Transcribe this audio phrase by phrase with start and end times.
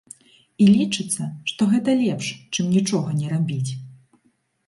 [0.63, 3.71] І лічыцца, што гэта лепш, чым нічога не рабіць.